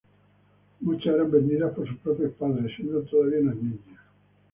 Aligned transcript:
Muchas 0.79 1.13
eran 1.13 1.29
vendidas 1.29 1.75
por 1.75 1.87
sus 1.87 1.99
propios 1.99 2.31
padres 2.33 2.71
siendo 2.75 3.03
todavía 3.03 3.41
unas 3.41 3.55
niñas. 3.57 3.99